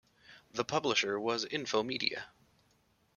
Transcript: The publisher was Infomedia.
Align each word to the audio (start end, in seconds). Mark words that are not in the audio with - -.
The 0.53 0.65
publisher 0.65 1.19
was 1.19 1.45
Infomedia. 1.45 2.23